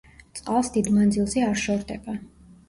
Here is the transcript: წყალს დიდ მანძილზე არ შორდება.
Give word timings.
წყალს 0.37 0.71
დიდ 0.77 0.89
მანძილზე 0.95 1.45
არ 1.49 1.61
შორდება. 1.65 2.17